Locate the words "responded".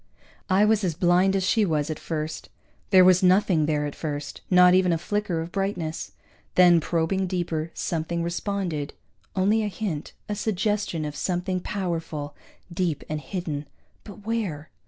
8.23-8.93